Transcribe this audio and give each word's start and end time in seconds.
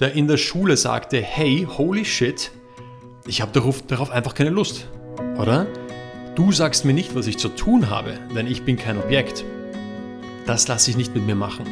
der 0.00 0.12
in 0.12 0.26
der 0.26 0.36
Schule 0.36 0.76
sagte, 0.76 1.20
hey, 1.20 1.66
holy 1.68 2.04
shit, 2.04 2.50
ich 3.26 3.40
habe 3.40 3.52
darauf, 3.52 4.10
einfach 4.10 4.34
keine 4.34 4.50
Lust, 4.50 4.88
oder? 5.38 5.66
Du 6.34 6.50
sagst 6.50 6.84
mir 6.84 6.94
nicht, 6.94 7.14
was 7.14 7.26
ich 7.26 7.38
zu 7.38 7.48
tun 7.48 7.90
habe, 7.90 8.18
denn 8.34 8.46
ich 8.46 8.64
bin 8.64 8.76
kein 8.76 8.98
Objekt. 8.98 9.44
Das 10.46 10.66
lasse 10.66 10.90
ich 10.90 10.96
nicht 10.96 11.14
mit 11.14 11.26
mir 11.26 11.34
machen. 11.34 11.66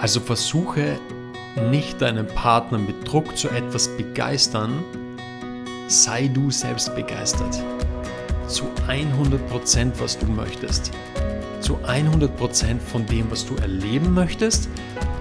Also 0.00 0.18
versuche 0.18 0.98
nicht 1.70 2.00
deinen 2.00 2.26
Partner 2.26 2.78
mit 2.78 3.06
Druck 3.06 3.36
zu 3.36 3.48
etwas 3.50 3.88
begeistern, 3.96 4.82
sei 5.88 6.28
du 6.28 6.50
selbst 6.50 6.94
begeistert. 6.96 7.62
Zu 8.48 8.64
100% 8.88 9.92
was 9.98 10.18
du 10.18 10.26
möchtest. 10.26 10.90
Zu 11.60 11.76
100% 11.86 12.80
von 12.80 13.06
dem, 13.06 13.30
was 13.30 13.46
du 13.46 13.54
erleben 13.56 14.12
möchtest, 14.14 14.68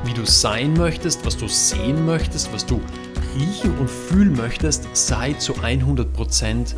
wie 0.04 0.14
du 0.14 0.26
sein 0.26 0.74
möchtest, 0.74 1.26
was 1.26 1.38
du 1.38 1.48
sehen 1.48 2.06
möchtest, 2.06 2.52
was 2.54 2.66
du 2.66 2.82
riechen 3.36 3.78
und 3.78 3.90
fühlen 3.90 4.36
möchtest, 4.36 4.88
sei 4.94 5.34
zu 5.34 5.54
100% 5.54 6.76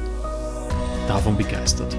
davon 1.08 1.38
begeistert. 1.38 1.96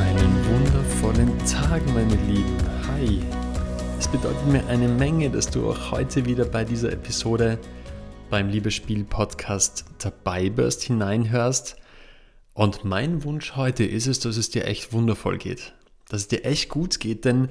Einen 0.00 0.44
wundervollen 0.48 1.38
Tag, 1.46 1.82
meine 1.94 2.16
Lieben. 2.26 2.56
Hi. 2.88 3.20
Es 3.98 4.08
bedeutet 4.08 4.46
mir 4.46 4.66
eine 4.68 4.88
Menge, 4.88 5.28
dass 5.28 5.50
du 5.50 5.70
auch 5.70 5.92
heute 5.92 6.24
wieder 6.24 6.46
bei 6.46 6.64
dieser 6.64 6.92
Episode 6.92 7.58
beim 8.30 8.48
Liebespiel-Podcast 8.48 9.84
dabei 9.98 10.48
bist, 10.48 10.84
hineinhörst. 10.84 11.76
Und 12.54 12.84
mein 12.84 13.24
Wunsch 13.24 13.56
heute 13.56 13.84
ist 13.84 14.06
es, 14.06 14.20
dass 14.20 14.36
es 14.36 14.50
dir 14.50 14.66
echt 14.66 14.92
wundervoll 14.92 15.38
geht. 15.38 15.74
Dass 16.08 16.22
es 16.22 16.28
dir 16.28 16.44
echt 16.44 16.68
gut 16.68 17.00
geht, 17.00 17.24
denn 17.24 17.48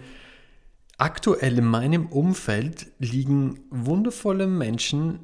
aktuell 0.98 1.58
in 1.58 1.66
meinem 1.66 2.08
Umfeld 2.08 2.88
liegen 3.00 3.60
wundervolle 3.70 4.48
Menschen 4.48 5.20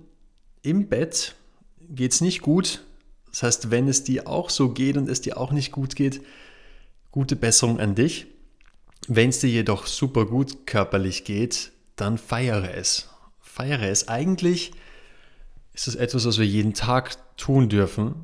im 0.61 0.87
Bett, 0.87 1.35
geht 1.89 2.13
es 2.13 2.21
nicht 2.21 2.41
gut. 2.41 2.83
Das 3.31 3.43
heißt, 3.43 3.71
wenn 3.71 3.87
es 3.87 4.03
dir 4.03 4.27
auch 4.27 4.49
so 4.49 4.69
geht 4.69 4.97
und 4.97 5.09
es 5.09 5.21
dir 5.21 5.37
auch 5.37 5.51
nicht 5.51 5.71
gut 5.71 5.95
geht, 5.95 6.21
gute 7.11 7.35
Besserung 7.35 7.79
an 7.79 7.95
dich. 7.95 8.27
Wenn 9.07 9.29
es 9.29 9.39
dir 9.39 9.49
jedoch 9.49 9.85
super 9.85 10.25
gut 10.25 10.65
körperlich 10.65 11.25
geht, 11.25 11.71
dann 11.95 12.17
feiere 12.17 12.73
es. 12.73 13.09
Feiere 13.41 13.87
es. 13.89 14.07
Eigentlich 14.07 14.71
ist 15.75 15.89
es 15.89 15.95
etwas, 15.95 16.25
was 16.25 16.37
wir 16.37 16.45
jeden 16.45 16.73
Tag 16.73 17.17
tun 17.35 17.67
dürfen, 17.67 18.15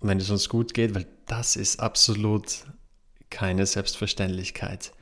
wenn 0.00 0.18
es 0.18 0.30
uns 0.30 0.48
gut 0.48 0.74
geht, 0.74 0.94
weil 0.94 1.06
das 1.26 1.56
ist 1.56 1.80
absolut 1.80 2.64
keine 3.30 3.66
Selbstverständlichkeit. 3.66 4.92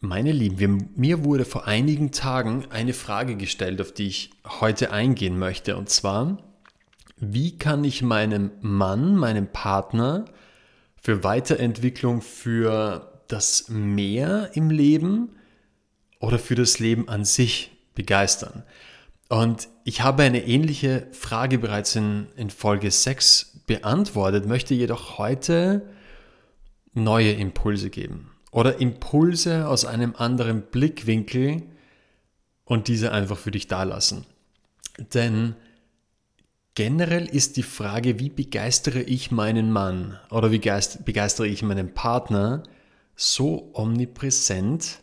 Meine 0.00 0.32
Lieben, 0.32 0.58
wir, 0.58 0.68
mir 0.96 1.24
wurde 1.24 1.44
vor 1.44 1.66
einigen 1.66 2.12
Tagen 2.12 2.64
eine 2.70 2.94
Frage 2.94 3.36
gestellt, 3.36 3.80
auf 3.80 3.92
die 3.92 4.06
ich 4.06 4.30
heute 4.60 4.90
eingehen 4.90 5.38
möchte. 5.38 5.76
Und 5.76 5.90
zwar, 5.90 6.38
wie 7.18 7.58
kann 7.58 7.84
ich 7.84 8.00
meinem 8.00 8.52
Mann, 8.62 9.16
meinem 9.16 9.48
Partner 9.48 10.24
für 10.96 11.22
Weiterentwicklung, 11.22 12.22
für 12.22 13.22
das 13.28 13.68
Mehr 13.68 14.50
im 14.54 14.70
Leben 14.70 15.36
oder 16.20 16.38
für 16.38 16.54
das 16.54 16.78
Leben 16.78 17.08
an 17.10 17.26
sich 17.26 17.70
begeistern? 17.94 18.64
Und 19.32 19.68
ich 19.84 20.02
habe 20.02 20.24
eine 20.24 20.44
ähnliche 20.44 21.06
Frage 21.12 21.58
bereits 21.58 21.96
in, 21.96 22.26
in 22.36 22.50
Folge 22.50 22.90
6 22.90 23.62
beantwortet, 23.66 24.44
möchte 24.44 24.74
jedoch 24.74 25.16
heute 25.16 25.88
neue 26.92 27.32
Impulse 27.32 27.88
geben. 27.88 28.30
Oder 28.50 28.78
Impulse 28.78 29.68
aus 29.68 29.86
einem 29.86 30.14
anderen 30.18 30.60
Blickwinkel 30.60 31.62
und 32.66 32.88
diese 32.88 33.12
einfach 33.12 33.38
für 33.38 33.50
dich 33.50 33.68
dalassen. 33.68 34.26
Denn 35.14 35.56
generell 36.74 37.24
ist 37.24 37.56
die 37.56 37.62
Frage, 37.62 38.18
wie 38.18 38.28
begeistere 38.28 39.00
ich 39.00 39.30
meinen 39.30 39.72
Mann 39.72 40.20
oder 40.30 40.50
wie 40.50 40.58
begeistere 40.58 41.46
ich 41.46 41.62
meinen 41.62 41.94
Partner 41.94 42.64
so 43.16 43.70
omnipräsent, 43.72 44.98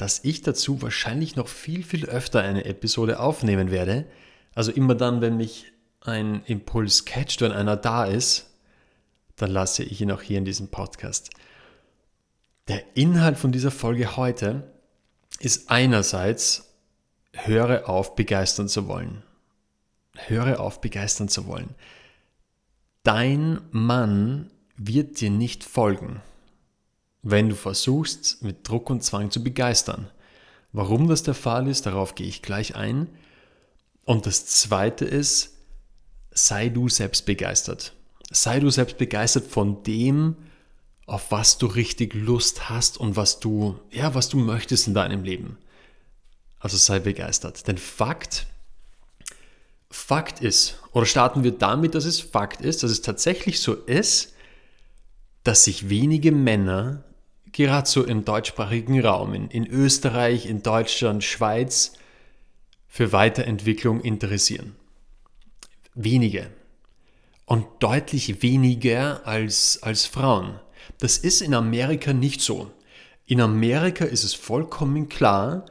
dass 0.00 0.24
ich 0.24 0.40
dazu 0.40 0.80
wahrscheinlich 0.80 1.36
noch 1.36 1.46
viel, 1.46 1.82
viel 1.82 2.06
öfter 2.06 2.40
eine 2.40 2.64
Episode 2.64 3.20
aufnehmen 3.20 3.70
werde. 3.70 4.06
Also 4.54 4.72
immer 4.72 4.94
dann, 4.94 5.20
wenn 5.20 5.36
mich 5.36 5.74
ein 6.00 6.42
Impuls 6.46 7.04
catcht, 7.04 7.42
wenn 7.42 7.52
einer 7.52 7.76
da 7.76 8.06
ist, 8.06 8.48
dann 9.36 9.50
lasse 9.50 9.82
ich 9.82 10.00
ihn 10.00 10.10
auch 10.10 10.22
hier 10.22 10.38
in 10.38 10.46
diesem 10.46 10.68
Podcast. 10.68 11.28
Der 12.68 12.96
Inhalt 12.96 13.36
von 13.36 13.52
dieser 13.52 13.70
Folge 13.70 14.16
heute 14.16 14.72
ist 15.38 15.70
einerseits, 15.70 16.74
höre 17.34 17.86
auf, 17.86 18.14
begeistern 18.14 18.68
zu 18.68 18.88
wollen. 18.88 19.22
Höre 20.16 20.60
auf, 20.60 20.80
begeistern 20.80 21.28
zu 21.28 21.46
wollen. 21.46 21.74
Dein 23.02 23.60
Mann 23.70 24.50
wird 24.78 25.20
dir 25.20 25.30
nicht 25.30 25.62
folgen 25.62 26.22
wenn 27.22 27.48
du 27.48 27.54
versuchst, 27.54 28.42
mit 28.42 28.66
Druck 28.68 28.90
und 28.90 29.02
Zwang 29.02 29.30
zu 29.30 29.42
begeistern. 29.42 30.10
Warum 30.72 31.08
das 31.08 31.22
der 31.22 31.34
Fall 31.34 31.68
ist, 31.68 31.86
darauf 31.86 32.14
gehe 32.14 32.26
ich 32.26 32.42
gleich 32.42 32.76
ein. 32.76 33.08
Und 34.04 34.26
das 34.26 34.46
Zweite 34.46 35.04
ist, 35.04 35.58
sei 36.30 36.68
du 36.68 36.88
selbst 36.88 37.26
begeistert. 37.26 37.92
Sei 38.30 38.60
du 38.60 38.70
selbst 38.70 38.98
begeistert 38.98 39.46
von 39.46 39.82
dem, 39.82 40.36
auf 41.06 41.32
was 41.32 41.58
du 41.58 41.66
richtig 41.66 42.14
Lust 42.14 42.70
hast 42.70 42.96
und 42.98 43.16
was 43.16 43.40
du, 43.40 43.80
ja, 43.90 44.14
was 44.14 44.28
du 44.28 44.38
möchtest 44.38 44.86
in 44.86 44.94
deinem 44.94 45.24
Leben. 45.24 45.58
Also 46.60 46.76
sei 46.76 47.00
begeistert. 47.00 47.66
Denn 47.66 47.78
Fakt, 47.78 48.46
Fakt 49.90 50.40
ist, 50.40 50.78
oder 50.92 51.06
starten 51.06 51.42
wir 51.42 51.50
damit, 51.50 51.96
dass 51.96 52.04
es 52.04 52.20
Fakt 52.20 52.60
ist, 52.60 52.84
dass 52.84 52.92
es 52.92 53.02
tatsächlich 53.02 53.60
so 53.60 53.74
ist, 53.74 54.34
dass 55.42 55.64
sich 55.64 55.88
wenige 55.88 56.30
Männer 56.30 57.02
gerade 57.52 57.88
so 57.88 58.04
im 58.04 58.24
deutschsprachigen 58.24 59.00
Raum, 59.00 59.34
in, 59.34 59.48
in 59.48 59.66
Österreich, 59.66 60.46
in 60.46 60.62
Deutschland, 60.62 61.24
Schweiz, 61.24 61.92
für 62.88 63.12
Weiterentwicklung 63.12 64.00
interessieren. 64.00 64.74
Wenige. 65.94 66.50
Und 67.46 67.66
deutlich 67.80 68.42
weniger 68.42 69.26
als, 69.26 69.82
als 69.82 70.06
Frauen. 70.06 70.60
Das 70.98 71.18
ist 71.18 71.40
in 71.40 71.54
Amerika 71.54 72.12
nicht 72.12 72.40
so. 72.40 72.70
In 73.26 73.40
Amerika 73.40 74.04
ist 74.04 74.24
es 74.24 74.34
vollkommen 74.34 75.08
klar, 75.08 75.66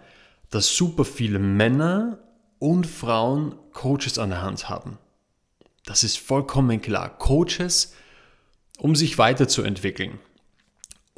dass 0.49 0.75
super 0.75 1.05
viele 1.05 1.39
Männer 1.39 2.19
und 2.57 2.87
Frauen 2.87 3.55
Coaches 3.73 4.17
an 4.17 4.29
der 4.29 4.41
Hand 4.41 4.69
haben. 4.69 4.97
Das 5.85 6.03
ist 6.03 6.19
vollkommen 6.19 6.81
klar. 6.81 7.17
Coaches, 7.17 7.93
um 8.77 8.95
sich 8.95 9.17
weiterzuentwickeln 9.17 10.19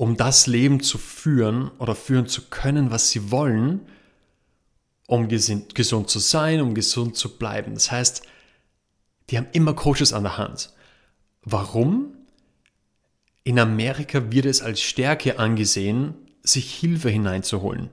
um 0.01 0.17
das 0.17 0.47
Leben 0.47 0.79
zu 0.79 0.97
führen 0.97 1.69
oder 1.77 1.93
führen 1.93 2.25
zu 2.25 2.49
können, 2.49 2.89
was 2.89 3.11
sie 3.11 3.29
wollen, 3.29 3.81
um 5.05 5.27
gesund 5.27 6.09
zu 6.09 6.17
sein, 6.17 6.59
um 6.59 6.73
gesund 6.73 7.15
zu 7.15 7.37
bleiben. 7.37 7.75
Das 7.75 7.91
heißt, 7.91 8.23
die 9.29 9.37
haben 9.37 9.45
immer 9.51 9.75
Coaches 9.75 10.11
an 10.11 10.23
der 10.23 10.39
Hand. 10.39 10.73
Warum? 11.43 12.15
In 13.43 13.59
Amerika 13.59 14.31
wird 14.31 14.47
es 14.47 14.63
als 14.63 14.81
Stärke 14.81 15.37
angesehen, 15.37 16.15
sich 16.41 16.73
Hilfe 16.73 17.11
hineinzuholen. 17.11 17.91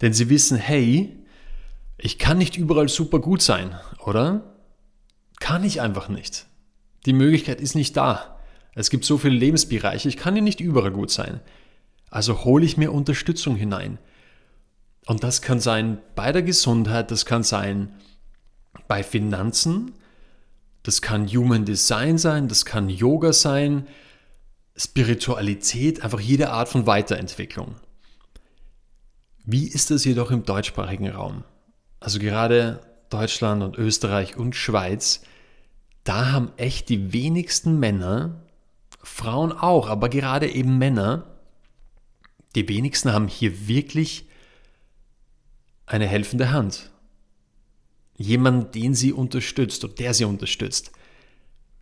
Denn 0.00 0.12
sie 0.12 0.28
wissen, 0.28 0.56
hey, 0.56 1.16
ich 1.98 2.18
kann 2.18 2.38
nicht 2.38 2.56
überall 2.56 2.88
super 2.88 3.20
gut 3.20 3.42
sein, 3.42 3.78
oder? 4.04 4.56
Kann 5.38 5.62
ich 5.62 5.80
einfach 5.80 6.08
nicht. 6.08 6.46
Die 7.04 7.12
Möglichkeit 7.12 7.60
ist 7.60 7.76
nicht 7.76 7.96
da. 7.96 8.35
Es 8.76 8.90
gibt 8.90 9.06
so 9.06 9.16
viele 9.16 9.34
Lebensbereiche, 9.34 10.08
ich 10.08 10.18
kann 10.18 10.36
ja 10.36 10.42
nicht 10.42 10.60
überall 10.60 10.90
gut 10.92 11.10
sein. 11.10 11.40
Also 12.10 12.44
hole 12.44 12.64
ich 12.64 12.76
mir 12.76 12.92
Unterstützung 12.92 13.56
hinein. 13.56 13.98
Und 15.06 15.24
das 15.24 15.40
kann 15.40 15.60
sein 15.60 15.98
bei 16.14 16.30
der 16.30 16.42
Gesundheit, 16.42 17.10
das 17.10 17.24
kann 17.24 17.42
sein 17.42 17.94
bei 18.86 19.02
Finanzen, 19.02 19.92
das 20.82 21.00
kann 21.00 21.26
Human 21.26 21.64
Design 21.64 22.18
sein, 22.18 22.48
das 22.48 22.66
kann 22.66 22.90
Yoga 22.90 23.32
sein, 23.32 23.86
Spiritualität, 24.76 26.02
einfach 26.02 26.20
jede 26.20 26.50
Art 26.50 26.68
von 26.68 26.86
Weiterentwicklung. 26.86 27.76
Wie 29.44 29.66
ist 29.66 29.90
das 29.90 30.04
jedoch 30.04 30.30
im 30.30 30.44
deutschsprachigen 30.44 31.08
Raum? 31.08 31.44
Also 31.98 32.18
gerade 32.18 32.80
Deutschland 33.08 33.62
und 33.62 33.78
Österreich 33.78 34.36
und 34.36 34.54
Schweiz, 34.54 35.22
da 36.04 36.32
haben 36.32 36.52
echt 36.58 36.90
die 36.90 37.14
wenigsten 37.14 37.80
Männer 37.80 38.42
Frauen 39.06 39.52
auch, 39.52 39.88
aber 39.88 40.08
gerade 40.08 40.50
eben 40.50 40.78
Männer, 40.78 41.26
die 42.54 42.68
wenigsten 42.68 43.12
haben 43.12 43.28
hier 43.28 43.68
wirklich 43.68 44.26
eine 45.86 46.06
helfende 46.06 46.50
Hand. 46.50 46.90
Jemand, 48.16 48.74
den 48.74 48.94
sie 48.94 49.12
unterstützt 49.12 49.84
und 49.84 49.98
der 49.98 50.12
sie 50.14 50.24
unterstützt. 50.24 50.90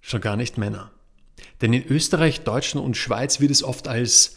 schon 0.00 0.20
gar 0.20 0.36
nicht 0.36 0.58
Männer. 0.58 0.90
Denn 1.62 1.72
in 1.72 1.86
Österreich, 1.86 2.42
Deutschland 2.42 2.84
und 2.84 2.96
Schweiz 2.96 3.40
wird 3.40 3.50
es 3.50 3.62
oft 3.62 3.88
als 3.88 4.36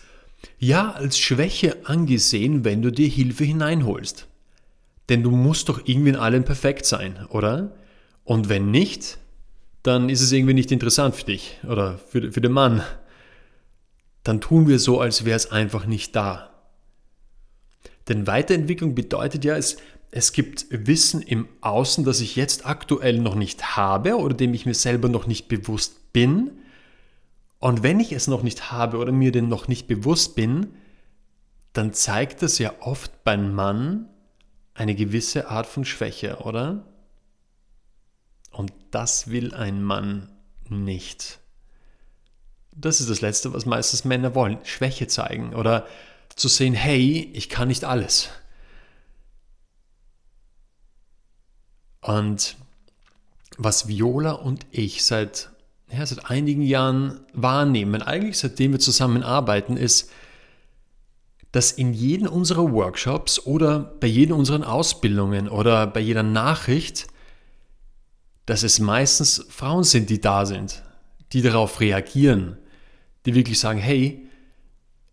ja, 0.60 0.92
als 0.92 1.18
Schwäche 1.18 1.86
angesehen, 1.86 2.64
wenn 2.64 2.82
du 2.82 2.92
dir 2.92 3.08
Hilfe 3.08 3.44
hineinholst. 3.44 4.28
Denn 5.10 5.24
du 5.24 5.32
musst 5.32 5.68
doch 5.68 5.82
irgendwie 5.86 6.10
in 6.10 6.16
allem 6.16 6.46
perfekt 6.46 6.86
sein, 6.86 7.26
oder? 7.30 7.76
Und 8.24 8.48
wenn 8.48 8.70
nicht, 8.70 9.18
dann 9.84 10.10
ist 10.10 10.22
es 10.22 10.32
irgendwie 10.32 10.54
nicht 10.54 10.72
interessant 10.72 11.16
für 11.16 11.26
dich 11.26 11.60
oder 11.68 11.98
für, 11.98 12.32
für 12.32 12.42
den 12.42 12.52
Mann. 12.52 12.82
Dann 14.24 14.42
tun 14.42 14.68
wir 14.68 14.80
so, 14.80 15.00
als 15.00 15.26
wäre 15.26 15.38
es 15.38 15.52
einfach 15.52 15.86
nicht 15.86 16.16
da. 16.16 16.52
Denn 18.08 18.28
Weiterentwicklung 18.28 18.96
bedeutet 18.96 19.46
ja, 19.46 19.56
es, 19.56 19.78
es 20.12 20.32
gibt 20.32 20.66
Wissen 20.70 21.22
im 21.22 21.48
Außen, 21.62 22.04
das 22.04 22.22
ich 22.22 22.36
jetzt 22.36 22.66
aktuell 22.66 23.20
noch 23.20 23.36
nicht 23.36 23.78
habe 23.78 24.18
oder 24.18 24.34
dem 24.34 24.54
ich 24.54 24.66
mir 24.66 24.74
selber 24.74 25.10
noch 25.10 25.28
nicht 25.28 25.48
bewusst 25.48 26.14
bin. 26.14 26.52
Und 27.60 27.84
wenn 27.84 28.00
ich 28.00 28.12
es 28.12 28.28
noch 28.28 28.44
nicht 28.44 28.72
habe 28.72 28.98
oder 28.98 29.12
mir 29.12 29.32
denn 29.32 29.48
noch 29.48 29.68
nicht 29.68 29.88
bewusst 29.88 30.36
bin, 30.36 30.68
dann 31.74 31.94
zeigt 31.94 32.42
das 32.42 32.60
ja 32.60 32.74
oft 32.80 33.24
beim 33.24 33.54
Mann 33.54 34.08
eine 34.74 34.96
gewisse 34.96 35.50
Art 35.50 35.68
von 35.68 35.86
Schwäche, 35.86 36.38
oder? 36.38 36.86
Und 38.58 38.74
das 38.90 39.30
will 39.30 39.54
ein 39.54 39.84
Mann 39.84 40.30
nicht. 40.68 41.38
Das 42.76 43.00
ist 43.00 43.08
das 43.08 43.22
Letzte, 43.22 43.54
was 43.54 43.68
meistens 43.68 44.04
Männer 44.04 44.34
wollen. 44.34 44.58
Schwäche 44.64 45.06
zeigen 45.06 45.54
oder 45.54 45.86
zu 46.36 46.48
sehen, 46.48 46.74
hey, 46.74 47.30
ich 47.36 47.50
kann 47.50 47.68
nicht 47.68 47.84
alles. 47.84 48.30
Und 52.02 52.56
was 53.60 53.88
Viola 53.88 54.32
und 54.32 54.66
ich 54.72 55.06
seit, 55.06 55.52
ja, 55.92 56.04
seit 56.04 56.26
einigen 56.26 56.64
Jahren 56.64 57.20
wahrnehmen, 57.34 58.02
eigentlich 58.02 58.40
seitdem 58.40 58.72
wir 58.72 58.80
zusammenarbeiten, 58.80 59.78
ist, 59.78 60.10
dass 61.52 61.72
in 61.72 61.94
jedem 61.94 62.28
unserer 62.28 62.72
Workshops 62.72 63.38
oder 63.46 63.78
bei 63.78 64.08
jeder 64.08 64.36
unseren 64.36 64.64
Ausbildungen 64.64 65.48
oder 65.48 65.86
bei 65.86 66.00
jeder 66.00 66.24
Nachricht, 66.24 67.06
dass 68.48 68.64
es 68.64 68.80
meistens 68.80 69.46
Frauen 69.50 69.84
sind, 69.84 70.10
die 70.10 70.20
da 70.20 70.46
sind, 70.46 70.82
die 71.34 71.44
darauf 71.44 71.80
reagieren, 71.80 72.58
die 73.26 73.36
wirklich 73.36 73.60
sagen, 73.60 73.78
hey, 73.78 74.26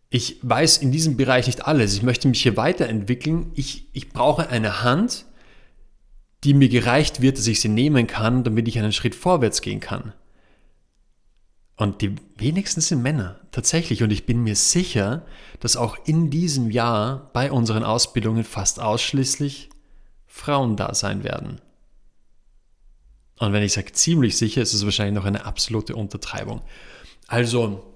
ich 0.09 0.39
weiß 0.43 0.79
in 0.79 0.93
diesem 0.93 1.17
Bereich 1.17 1.49
nicht 1.49 1.67
alles, 1.67 1.95
ich 1.95 2.03
möchte 2.03 2.29
mich 2.29 2.43
hier 2.43 2.57
weiterentwickeln, 2.57 3.51
ich, 3.55 3.89
ich 3.93 4.11
brauche 4.11 4.49
eine 4.49 4.83
Hand, 4.83 5.27
die 6.45 6.55
mir 6.55 6.69
gereicht 6.69 7.21
wird, 7.21 7.37
dass 7.37 7.49
ich 7.49 7.61
sie 7.61 7.69
nehmen 7.69 8.07
kann, 8.07 8.45
damit 8.45 8.69
ich 8.69 8.79
einen 8.79 8.93
Schritt 8.93 9.17
vorwärts 9.17 9.61
gehen 9.63 9.81
kann. 9.81 10.13
Und 11.77 12.03
die 12.03 12.15
wenigsten 12.37 12.81
sind 12.81 13.03
Männer, 13.03 13.41
tatsächlich. 13.51 14.05
Und 14.05 14.13
ich 14.13 14.27
bin 14.27 14.45
mir 14.45 14.55
sicher, 14.55 15.27
dass 15.59 15.77
auch 15.77 15.97
in 16.07 16.31
diesem 16.31 16.71
Jahr 16.71 17.31
bei 17.33 17.51
unseren 17.51 17.83
Ausbildungen 17.83 18.45
fast 18.45 18.79
ausschließlich 18.79 19.71
Frauen 20.29 20.77
da 20.77 20.95
sein 20.95 21.25
werden. 21.25 21.61
Und 23.45 23.53
wenn 23.53 23.63
ich 23.63 23.73
sage 23.73 23.93
ziemlich 23.93 24.37
sicher, 24.37 24.63
ist 24.63 24.75
es 24.75 24.85
wahrscheinlich 24.85 25.15
noch 25.15 25.25
eine 25.25 25.45
absolute 25.45 25.95
Untertreibung. 25.97 26.63
Also, 27.27 27.95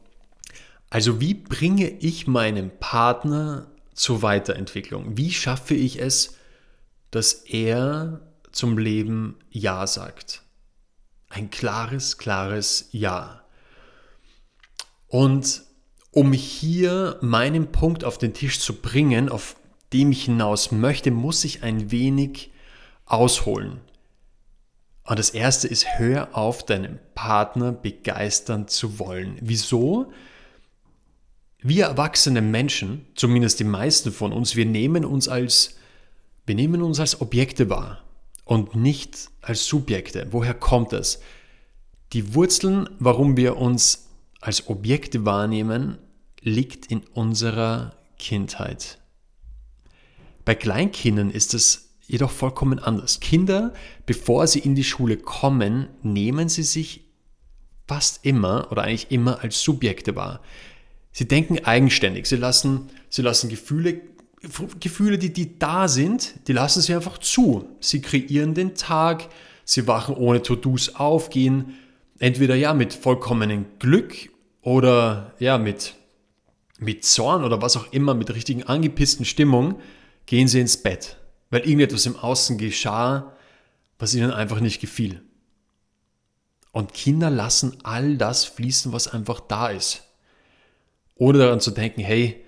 also 0.90 1.20
wie 1.20 1.34
bringe 1.34 1.88
ich 1.88 2.26
meinen 2.26 2.70
Partner 2.78 3.66
zur 3.94 4.22
Weiterentwicklung? 4.22 5.16
Wie 5.16 5.32
schaffe 5.32 5.74
ich 5.74 6.00
es, 6.00 6.36
dass 7.10 7.32
er 7.32 8.20
zum 8.52 8.78
Leben 8.78 9.36
Ja 9.50 9.86
sagt? 9.86 10.42
Ein 11.28 11.50
klares, 11.50 12.18
klares 12.18 12.88
Ja. 12.92 13.42
Und 15.08 15.62
um 16.10 16.32
hier 16.32 17.18
meinen 17.20 17.70
Punkt 17.70 18.04
auf 18.04 18.18
den 18.18 18.34
Tisch 18.34 18.60
zu 18.60 18.74
bringen, 18.74 19.28
auf 19.28 19.56
dem 19.92 20.12
ich 20.12 20.24
hinaus 20.24 20.72
möchte, 20.72 21.10
muss 21.10 21.44
ich 21.44 21.62
ein 21.62 21.90
wenig 21.90 22.50
ausholen. 23.06 23.80
Und 25.08 25.19
das 25.19 25.31
erste 25.31 25.69
ist, 25.69 25.87
hör 25.96 26.37
auf, 26.37 26.66
deinen 26.66 26.99
Partner 27.14 27.72
begeistern 27.72 28.69
zu 28.69 28.99
wollen. 28.99 29.38
Wieso? 29.40 30.12
Wir 31.62 31.87
erwachsene 31.87 32.43
Menschen, 32.43 33.06
zumindest 33.14 33.58
die 33.58 33.64
meisten 33.64 34.12
von 34.12 34.34
uns, 34.34 34.55
wir 34.55 34.66
nehmen 34.66 35.06
uns 35.06 35.26
als, 35.26 35.76
wir 36.44 36.55
nehmen 36.55 36.82
uns 36.82 37.00
als 37.00 37.22
Objekte 37.22 37.70
wahr 37.70 38.05
und 38.44 38.76
nicht 38.76 39.31
als 39.40 39.64
Subjekte. 39.64 40.26
Woher 40.31 40.52
kommt 40.52 40.93
das? 40.93 41.20
Die 42.12 42.34
Wurzeln, 42.34 42.90
warum 42.99 43.38
wir 43.38 43.56
uns 43.56 44.08
als 44.43 44.69
Objekte 44.69 45.25
wahrnehmen, 45.25 45.96
liegt 46.43 46.84
in 46.84 47.00
unserer 47.14 47.94
Kindheit. 48.19 48.99
Bei 50.44 50.55
Kleinkindern 50.55 51.31
ist 51.31 51.55
es 51.55 51.88
jedoch 52.08 52.32
vollkommen 52.32 52.81
anders. 52.81 53.20
Kinder, 53.20 53.72
bevor 54.06 54.46
sie 54.49 54.58
in 54.58 54.75
die 54.75 54.82
Schule 54.82 55.19
kommen, 55.19 55.88
nehmen 56.02 56.49
sie 56.49 56.64
sich 56.64 57.05
fast 57.87 58.25
immer 58.25 58.69
oder 58.72 58.82
eigentlich 58.82 59.12
immer 59.12 59.40
als 59.43 59.62
Subjekte 59.62 60.16
wahr. 60.16 60.40
Sie 61.12 61.28
denken 61.28 61.64
eigenständig, 61.64 62.26
sie 62.26 62.37
lassen, 62.37 62.88
sie 63.08 63.22
lassen 63.22 63.49
Gefühle, 63.49 64.00
Gefühle, 64.81 65.19
die, 65.19 65.32
die 65.32 65.58
da 65.58 65.88
sind, 65.88 66.49
die 66.49 66.52
lassen 66.52 66.81
sie 66.81 66.94
einfach 66.94 67.19
zu. 67.19 67.69
Sie 67.81 68.00
kreieren 68.00 68.55
den 68.55 68.75
Tag, 68.75 69.28
sie 69.64 69.87
wachen 69.87 70.14
ohne 70.14 70.43
To-Dos 70.43 70.94
auf, 70.94 71.28
gehen 71.31 71.75
entweder 72.19 72.55
ja 72.55 72.72
mit 72.72 72.94
vollkommenem 72.94 73.66
Glück 73.78 74.14
oder 74.62 75.34
ja 75.38 75.58
mit, 75.58 75.94
mit 76.78 77.05
Zorn 77.05 77.44
oder 77.44 77.60
was 77.60 77.76
auch 77.76 77.93
immer, 77.93 78.14
mit 78.14 78.34
richtigen 78.34 78.62
angepissten 78.62 79.26
Stimmung, 79.26 79.78
gehen 80.25 80.49
sie 80.49 80.60
ins 80.60 80.76
Bett, 80.76 81.18
weil 81.50 81.60
irgendetwas 81.60 82.06
im 82.06 82.16
Außen 82.16 82.58
geschah, 82.58 83.32
was 83.98 84.14
ihnen 84.14 84.30
einfach 84.30 84.60
nicht 84.60 84.80
gefiel. 84.80 85.22
Und 86.72 86.94
Kinder 86.94 87.30
lassen 87.30 87.78
all 87.82 88.16
das 88.16 88.44
fließen, 88.44 88.92
was 88.92 89.08
einfach 89.08 89.40
da 89.40 89.68
ist. 89.68 90.04
Oder 91.14 91.40
daran 91.40 91.60
zu 91.60 91.70
denken, 91.70 92.00
hey, 92.00 92.44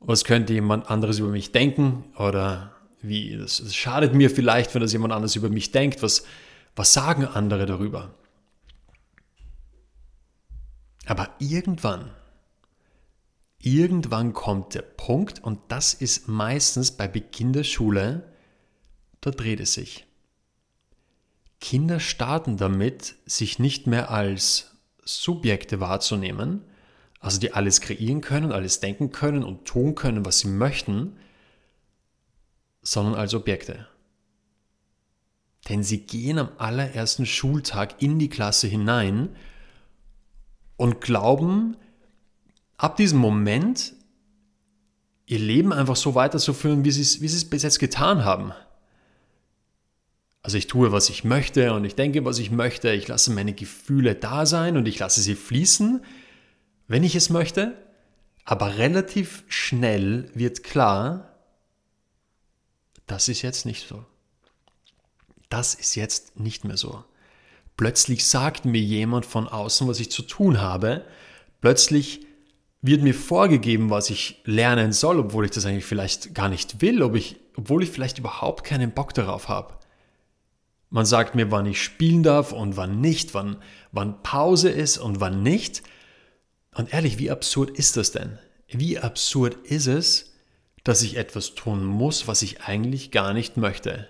was 0.00 0.24
könnte 0.24 0.52
jemand 0.52 0.90
anderes 0.90 1.18
über 1.18 1.28
mich 1.28 1.52
denken? 1.52 2.04
Oder 2.16 2.74
wie, 3.00 3.36
das, 3.36 3.58
das 3.58 3.74
schadet 3.74 4.14
mir 4.14 4.30
vielleicht, 4.30 4.74
wenn 4.74 4.82
das 4.82 4.92
jemand 4.92 5.12
anderes 5.12 5.36
über 5.36 5.48
mich 5.48 5.70
denkt. 5.70 6.02
Was, 6.02 6.24
was 6.74 6.92
sagen 6.92 7.24
andere 7.24 7.66
darüber? 7.66 8.14
Aber 11.06 11.30
irgendwann, 11.38 12.10
irgendwann 13.58 14.32
kommt 14.32 14.74
der 14.74 14.82
Punkt, 14.82 15.42
und 15.42 15.58
das 15.68 15.94
ist 15.94 16.28
meistens 16.28 16.90
bei 16.90 17.08
Beginn 17.08 17.52
der 17.52 17.64
Schule, 17.64 18.24
da 19.20 19.30
dreht 19.30 19.60
es 19.60 19.74
sich. 19.74 20.06
Kinder 21.60 22.00
starten 22.00 22.56
damit, 22.56 23.16
sich 23.26 23.58
nicht 23.58 23.86
mehr 23.86 24.10
als 24.10 24.76
Subjekte 25.04 25.80
wahrzunehmen, 25.80 26.62
also 27.20 27.40
die 27.40 27.52
alles 27.52 27.80
kreieren 27.80 28.20
können, 28.20 28.52
alles 28.52 28.80
denken 28.80 29.10
können 29.10 29.42
und 29.42 29.64
tun 29.64 29.94
können, 29.94 30.24
was 30.24 30.40
sie 30.40 30.48
möchten, 30.48 31.16
sondern 32.82 33.14
als 33.14 33.34
Objekte. 33.34 33.88
Denn 35.68 35.82
sie 35.82 36.06
gehen 36.06 36.38
am 36.38 36.50
allerersten 36.58 37.26
Schultag 37.26 38.00
in 38.00 38.18
die 38.18 38.28
Klasse 38.28 38.68
hinein 38.68 39.30
und 40.76 41.00
glauben, 41.00 41.76
ab 42.76 42.96
diesem 42.96 43.18
Moment 43.18 43.94
ihr 45.26 45.40
Leben 45.40 45.72
einfach 45.72 45.96
so 45.96 46.14
weiterzuführen, 46.14 46.84
wie 46.84 46.90
sie 46.90 47.02
es, 47.02 47.50
bis 47.50 47.62
jetzt 47.62 47.80
getan 47.80 48.24
haben. 48.24 48.52
Also 50.48 50.56
ich 50.56 50.66
tue, 50.66 50.92
was 50.92 51.10
ich 51.10 51.24
möchte 51.24 51.74
und 51.74 51.84
ich 51.84 51.94
denke, 51.94 52.24
was 52.24 52.38
ich 52.38 52.50
möchte. 52.50 52.90
Ich 52.92 53.06
lasse 53.06 53.30
meine 53.30 53.52
Gefühle 53.52 54.14
da 54.14 54.46
sein 54.46 54.78
und 54.78 54.88
ich 54.88 54.98
lasse 54.98 55.20
sie 55.20 55.34
fließen, 55.34 56.02
wenn 56.86 57.04
ich 57.04 57.14
es 57.14 57.28
möchte. 57.28 57.76
Aber 58.46 58.78
relativ 58.78 59.44
schnell 59.48 60.30
wird 60.32 60.62
klar, 60.62 61.34
das 63.04 63.28
ist 63.28 63.42
jetzt 63.42 63.66
nicht 63.66 63.86
so. 63.86 64.06
Das 65.50 65.74
ist 65.74 65.96
jetzt 65.96 66.40
nicht 66.40 66.64
mehr 66.64 66.78
so. 66.78 67.04
Plötzlich 67.76 68.26
sagt 68.26 68.64
mir 68.64 68.80
jemand 68.80 69.26
von 69.26 69.48
außen, 69.48 69.86
was 69.86 70.00
ich 70.00 70.10
zu 70.10 70.22
tun 70.22 70.62
habe. 70.62 71.04
Plötzlich 71.60 72.24
wird 72.80 73.02
mir 73.02 73.12
vorgegeben, 73.12 73.90
was 73.90 74.08
ich 74.08 74.40
lernen 74.46 74.94
soll, 74.94 75.18
obwohl 75.18 75.44
ich 75.44 75.50
das 75.50 75.66
eigentlich 75.66 75.84
vielleicht 75.84 76.34
gar 76.34 76.48
nicht 76.48 76.80
will, 76.80 77.02
ob 77.02 77.16
ich, 77.16 77.36
obwohl 77.54 77.82
ich 77.82 77.90
vielleicht 77.90 78.18
überhaupt 78.18 78.64
keinen 78.64 78.92
Bock 78.92 79.12
darauf 79.12 79.50
habe. 79.50 79.77
Man 80.90 81.06
sagt 81.06 81.34
mir, 81.34 81.50
wann 81.50 81.66
ich 81.66 81.82
spielen 81.82 82.22
darf 82.22 82.52
und 82.52 82.76
wann 82.76 83.00
nicht, 83.00 83.34
wann, 83.34 83.56
wann 83.92 84.22
Pause 84.22 84.70
ist 84.70 84.98
und 84.98 85.20
wann 85.20 85.42
nicht. 85.42 85.82
Und 86.74 86.92
ehrlich, 86.92 87.18
wie 87.18 87.30
absurd 87.30 87.70
ist 87.70 87.96
das 87.96 88.12
denn? 88.12 88.38
Wie 88.68 88.98
absurd 88.98 89.54
ist 89.64 89.86
es, 89.86 90.34
dass 90.84 91.02
ich 91.02 91.16
etwas 91.16 91.54
tun 91.54 91.84
muss, 91.84 92.26
was 92.26 92.42
ich 92.42 92.62
eigentlich 92.62 93.10
gar 93.10 93.34
nicht 93.34 93.56
möchte? 93.56 94.08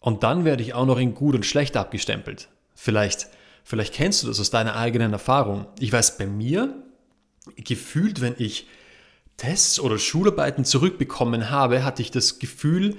Und 0.00 0.24
dann 0.24 0.44
werde 0.44 0.62
ich 0.62 0.74
auch 0.74 0.86
noch 0.86 0.98
in 0.98 1.14
gut 1.14 1.36
und 1.36 1.46
schlecht 1.46 1.76
abgestempelt. 1.76 2.48
Vielleicht 2.74 3.28
vielleicht 3.64 3.94
kennst 3.94 4.22
du 4.22 4.26
das 4.26 4.40
aus 4.40 4.50
deiner 4.50 4.76
eigenen 4.76 5.12
Erfahrung. 5.12 5.66
Ich 5.78 5.92
weiß 5.92 6.18
bei 6.18 6.26
mir, 6.26 6.74
gefühlt, 7.56 8.20
wenn 8.20 8.34
ich 8.38 8.66
Tests 9.36 9.80
oder 9.80 9.98
Schularbeiten 9.98 10.64
zurückbekommen 10.64 11.50
habe, 11.50 11.84
hatte 11.84 12.02
ich 12.02 12.10
das 12.10 12.38
Gefühl, 12.38 12.96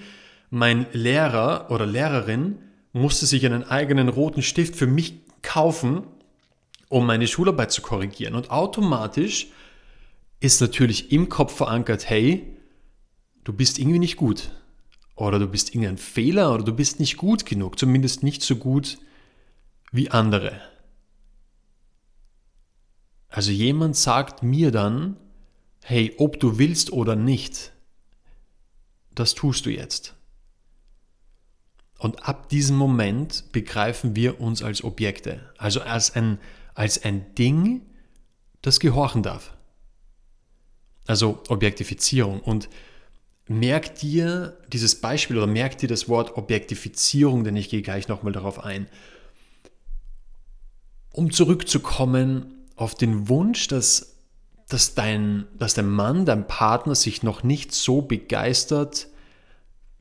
mein 0.53 0.85
Lehrer 0.93 1.71
oder 1.71 1.87
Lehrerin 1.87 2.59
musste 2.91 3.25
sich 3.25 3.43
einen 3.43 3.63
eigenen 3.63 4.07
roten 4.07 4.43
Stift 4.43 4.75
für 4.75 4.85
mich 4.85 5.15
kaufen, 5.41 6.03
um 6.89 7.07
meine 7.07 7.25
Schularbeit 7.25 7.71
zu 7.71 7.81
korrigieren. 7.81 8.35
Und 8.35 8.51
automatisch 8.51 9.47
ist 10.41 10.61
natürlich 10.61 11.11
im 11.11 11.27
Kopf 11.27 11.55
verankert, 11.55 12.07
hey, 12.07 12.55
du 13.43 13.51
bist 13.51 13.79
irgendwie 13.79 13.97
nicht 13.97 14.15
gut. 14.15 14.51
Oder 15.15 15.39
du 15.39 15.47
bist 15.47 15.73
irgendein 15.73 15.97
Fehler 15.97 16.53
oder 16.53 16.63
du 16.63 16.73
bist 16.73 16.99
nicht 16.99 17.17
gut 17.17 17.47
genug, 17.47 17.79
zumindest 17.79 18.21
nicht 18.21 18.43
so 18.43 18.55
gut 18.55 18.99
wie 19.91 20.11
andere. 20.11 20.61
Also 23.27 23.49
jemand 23.49 23.95
sagt 23.95 24.43
mir 24.43 24.69
dann, 24.69 25.17
hey, 25.81 26.13
ob 26.19 26.39
du 26.39 26.59
willst 26.59 26.93
oder 26.93 27.15
nicht, 27.15 27.73
das 29.15 29.33
tust 29.33 29.65
du 29.65 29.71
jetzt. 29.71 30.15
Und 32.03 32.27
ab 32.27 32.49
diesem 32.49 32.75
Moment 32.75 33.45
begreifen 33.53 34.13
wir 34.13 34.41
uns 34.41 34.61
als 34.61 34.83
Objekte, 34.83 35.39
also 35.57 35.79
als 35.79 36.13
ein, 36.13 36.37
als 36.73 37.01
ein 37.01 37.33
Ding, 37.35 37.79
das 38.61 38.81
gehorchen 38.81 39.23
darf. 39.23 39.53
Also 41.07 41.41
Objektifizierung. 41.47 42.41
Und 42.41 42.67
merk 43.47 43.95
dir 43.95 44.57
dieses 44.67 44.99
Beispiel 44.99 45.37
oder 45.37 45.47
merk 45.47 45.77
dir 45.77 45.87
das 45.87 46.09
Wort 46.09 46.35
Objektifizierung, 46.35 47.45
denn 47.45 47.55
ich 47.55 47.69
gehe 47.69 47.81
gleich 47.81 48.09
nochmal 48.09 48.33
darauf 48.33 48.61
ein. 48.61 48.89
Um 51.13 51.31
zurückzukommen 51.31 52.65
auf 52.75 52.95
den 52.95 53.29
Wunsch, 53.29 53.69
dass, 53.69 54.17
dass, 54.67 54.93
dein, 54.93 55.45
dass 55.57 55.73
der 55.73 55.85
Mann, 55.85 56.25
dein 56.25 56.47
Partner 56.47 56.95
sich 56.95 57.23
noch 57.23 57.43
nicht 57.43 57.71
so 57.71 58.01
begeistert, 58.01 59.07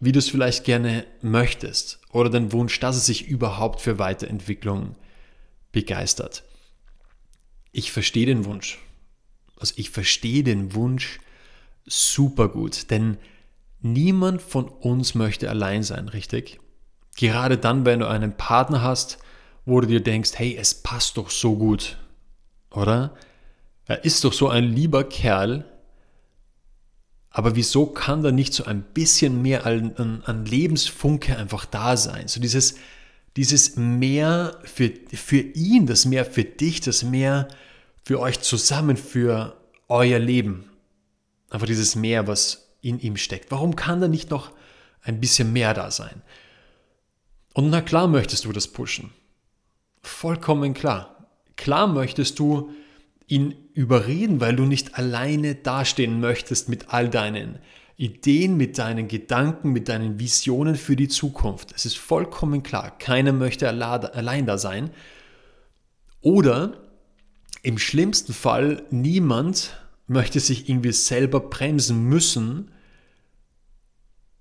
wie 0.03 0.13
du 0.13 0.19
es 0.19 0.29
vielleicht 0.29 0.65
gerne 0.65 1.07
möchtest. 1.23 2.01
Oder 2.11 2.29
den 2.29 2.53
Wunsch, 2.53 2.79
dass 2.81 2.97
er 2.97 3.01
sich 3.01 3.29
überhaupt 3.29 3.81
für 3.81 3.99
Weiterentwicklung 3.99 4.97
begeistert. 5.71 6.43
Ich 7.71 7.93
verstehe 7.93 8.27
den 8.27 8.45
Wunsch. 8.45 8.79
Also 9.57 9.75
ich 9.77 9.91
verstehe 9.91 10.43
den 10.43 10.75
Wunsch 10.75 11.21
super 11.87 12.49
gut, 12.49 12.91
denn 12.91 13.17
niemand 13.81 14.43
von 14.43 14.69
uns 14.69 15.15
möchte 15.15 15.49
allein 15.49 15.83
sein, 15.83 16.09
richtig? 16.09 16.61
Gerade 17.17 17.57
dann, 17.57 17.85
wenn 17.87 18.01
du 18.01 18.09
einen 18.09 18.37
Partner 18.37 18.83
hast, 18.83 19.19
wo 19.65 19.81
du 19.81 19.87
dir 19.87 20.03
denkst, 20.03 20.33
hey, 20.35 20.57
es 20.59 20.75
passt 20.75 21.17
doch 21.17 21.31
so 21.31 21.57
gut 21.57 21.97
oder? 22.75 23.15
Er 23.87 24.05
ist 24.05 24.25
doch 24.25 24.33
so 24.33 24.49
ein 24.49 24.65
lieber 24.65 25.05
Kerl, 25.05 25.65
aber 27.33 27.57
wieso 27.57 27.87
kann 27.87 28.23
da 28.23 28.31
nicht 28.31 28.53
so 28.53 28.65
ein 28.65 28.83
bisschen 28.83 29.41
mehr 29.41 29.65
an, 29.65 30.23
an, 30.25 30.45
Lebensfunke 30.45 31.37
einfach 31.37 31.65
da 31.65 31.97
sein? 31.97 32.29
So 32.29 32.41
dieses, 32.41 32.77
dieses 33.37 33.77
mehr 33.77 34.59
für, 34.65 34.91
für 35.12 35.39
ihn, 35.39 35.87
das 35.87 36.05
mehr 36.05 36.27
für 36.27 36.45
dich, 36.45 36.83
das 36.83 37.03
mehr 37.03 37.49
für 38.05 38.21
euch 38.21 38.41
zusammen, 38.41 38.99
für 38.99 39.57
euer 39.89 40.19
Leben. 40.19 40.69
Einfach 41.49 41.67
dieses 41.67 41.97
Mehr, 41.97 42.27
was 42.27 42.75
in 42.83 42.99
ihm 42.99 43.17
steckt. 43.17 43.51
Warum 43.51 43.77
kann 43.77 44.01
da 44.01 44.09
nicht 44.09 44.31
noch 44.31 44.51
ein 45.03 45.21
bisschen 45.21 45.53
mehr 45.53 45.73
da 45.73 45.91
sein? 45.91 46.23
Und 47.55 47.71
na 47.71 47.81
klar 47.81 48.09
möchtest 48.09 48.45
du 48.45 48.53
das 48.53 48.69
pushen. 48.69 49.11
Vollkommen 50.03 50.75
klar. 50.75 51.29
Klar 51.57 51.87
möchtest 51.87 52.39
du 52.39 52.73
ihn 53.33 53.55
überreden, 53.73 54.41
weil 54.41 54.55
du 54.55 54.65
nicht 54.65 54.99
alleine 54.99 55.55
dastehen 55.55 56.21
möchtest 56.21 56.69
mit 56.69 56.93
all 56.93 57.09
deinen 57.09 57.59
Ideen, 57.97 58.59
mit 58.59 58.77
deinen 58.79 59.09
Gedanken, 59.09 59.71
mit 59.73 59.89
deinen 59.89 60.19
Visionen 60.19 60.77
für 60.77 60.97
die 60.97 61.09
Zukunft. 61.09 61.73
Es 61.75 61.87
ist 61.87 61.97
vollkommen 61.97 62.62
klar, 62.62 62.97
keiner 62.99 63.33
möchte 63.33 63.69
allein 63.69 64.47
da 64.47 64.59
sein. 64.59 64.91
Oder 66.21 66.91
im 67.62 67.79
schlimmsten 67.79 68.35
Fall, 68.35 68.83
niemand 68.91 69.79
möchte 70.07 70.39
sich 70.39 70.69
irgendwie 70.69 70.93
selber 70.93 71.41
bremsen 71.41 72.05
müssen, 72.05 72.71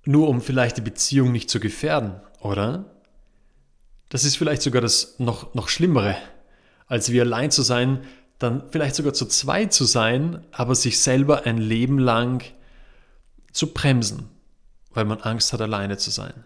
nur 0.04 0.28
um 0.28 0.42
vielleicht 0.42 0.78
die 0.78 0.82
Beziehung 0.82 1.32
nicht 1.32 1.50
zu 1.50 1.60
gefährden, 1.60 2.20
oder? 2.42 3.02
Das 4.10 4.26
ist 4.26 4.36
vielleicht 4.36 4.64
sogar 4.64 4.82
das 4.82 5.16
noch, 5.20 5.54
noch 5.54 5.70
Schlimmere 5.70 6.18
als 6.88 7.10
wie 7.14 7.22
allein 7.22 7.52
zu 7.52 7.62
sein, 7.62 8.02
dann 8.42 8.64
vielleicht 8.72 8.96
sogar 8.96 9.14
zu 9.14 9.26
zweit 9.26 9.74
zu 9.74 9.86
sein, 9.86 10.46
aber 10.52 10.76
sich 10.76 11.00
selber 11.00 11.46
ein 11.46 11.58
Leben 11.58 12.00
lang 12.00 12.44
zu 13.52 13.74
bremsen, 13.74 14.30
weil 14.92 15.06
man 15.06 15.22
Angst 15.22 15.54
hat, 15.54 15.62
alleine 15.62 15.98
zu 15.98 16.10
sein. 16.10 16.46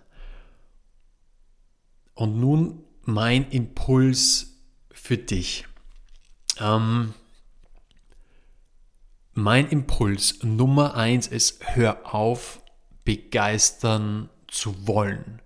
Und 2.14 2.40
nun 2.40 2.84
mein 3.04 3.50
Impuls 3.50 4.58
für 4.92 5.18
dich. 5.18 5.66
Ähm, 6.60 7.14
mein 9.34 9.68
Impuls 9.68 10.44
Nummer 10.44 10.96
eins 10.96 11.28
ist, 11.28 11.76
hör 11.76 12.14
auf, 12.14 12.62
begeistern 13.04 14.30
zu 14.48 14.88
wollen. 14.88 15.42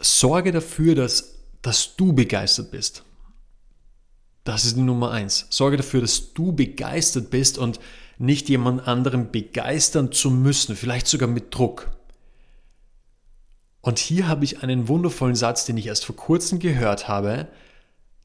Sorge 0.00 0.52
dafür, 0.52 0.94
dass, 0.94 1.38
dass 1.62 1.96
du 1.96 2.12
begeistert 2.12 2.70
bist. 2.70 3.04
Das 4.44 4.66
ist 4.66 4.76
die 4.76 4.82
Nummer 4.82 5.10
eins. 5.10 5.46
Sorge 5.50 5.78
dafür, 5.78 6.02
dass 6.02 6.34
du 6.34 6.52
begeistert 6.52 7.30
bist 7.30 7.56
und 7.58 7.80
nicht 8.18 8.48
jemand 8.48 8.86
anderen 8.86 9.32
begeistern 9.32 10.12
zu 10.12 10.30
müssen, 10.30 10.76
vielleicht 10.76 11.06
sogar 11.06 11.28
mit 11.28 11.54
Druck. 11.54 11.90
Und 13.80 13.98
hier 13.98 14.28
habe 14.28 14.44
ich 14.44 14.62
einen 14.62 14.88
wundervollen 14.88 15.34
Satz, 15.34 15.64
den 15.64 15.76
ich 15.76 15.86
erst 15.86 16.04
vor 16.04 16.16
kurzem 16.16 16.58
gehört 16.58 17.08
habe. 17.08 17.48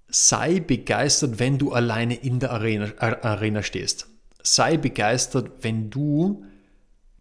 Sei 0.08 0.60
begeistert, 0.60 1.40
wenn 1.40 1.58
du 1.58 1.74
alleine 1.74 2.16
in 2.16 2.40
der 2.40 2.52
Arena, 2.52 2.92
Arena 2.98 3.64
stehst. 3.64 4.08
Sei 4.42 4.78
begeistert, 4.78 5.52
wenn 5.62 5.90
du 5.90 6.46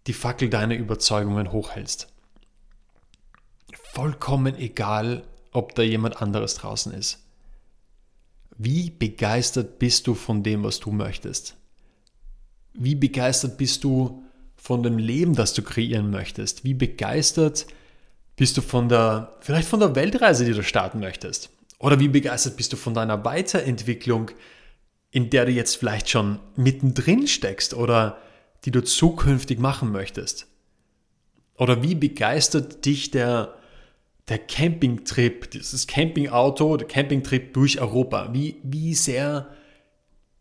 die 0.07 0.12
Fackel 0.12 0.49
deiner 0.49 0.76
Überzeugungen 0.76 1.52
hochhältst. 1.52 2.09
Vollkommen 3.93 4.57
egal, 4.57 5.25
ob 5.52 5.75
da 5.75 5.83
jemand 5.83 6.23
anderes 6.23 6.55
draußen 6.55 6.93
ist. 6.93 7.28
Wie 8.59 8.91
begeistert 8.91 9.79
bist 9.79 10.09
du 10.09 10.15
von 10.15 10.43
dem, 10.43 10.65
was 10.65 10.81
du 10.81 10.91
möchtest? 10.91 11.55
Wie 12.75 12.97
begeistert 12.97 13.57
bist 13.57 13.85
du 13.85 14.25
von 14.57 14.83
dem 14.83 14.99
Leben, 14.99 15.37
das 15.37 15.55
du 15.55 15.62
kreieren 15.62 16.11
möchtest? 16.11 16.65
Wie 16.65 16.75
begeistert 16.75 17.67
bist 18.35 18.57
du 18.57 18.61
von 18.61 18.88
der, 18.88 19.37
vielleicht 19.41 19.69
von 19.69 19.79
der 19.79 19.95
Weltreise, 19.95 20.45
die 20.45 20.53
du 20.53 20.65
starten 20.65 20.99
möchtest? 20.99 21.50
Oder 21.79 22.00
wie 22.00 22.09
begeistert 22.09 22.57
bist 22.57 22.73
du 22.73 22.77
von 22.77 22.95
deiner 22.95 23.25
Weiterentwicklung, 23.25 24.33
in 25.12 25.31
der 25.31 25.47
du 25.47 25.53
jetzt 25.53 25.77
vielleicht 25.77 26.11
schon 26.11 26.41
mittendrin 26.57 27.29
steckst 27.29 27.75
oder 27.75 28.19
die 28.65 28.73
du 28.73 28.83
zukünftig 28.83 29.61
machen 29.61 29.93
möchtest? 29.93 30.49
Oder 31.55 31.85
wie 31.85 31.95
begeistert 31.95 32.85
dich 32.85 33.12
der 33.12 33.58
der 34.29 34.39
Campingtrip, 34.39 35.51
dieses 35.51 35.87
Campingauto, 35.87 36.77
der 36.77 36.87
Campingtrip 36.87 37.55
durch 37.55 37.81
Europa, 37.81 38.33
wie, 38.33 38.57
wie 38.63 38.95
sehr 38.95 39.55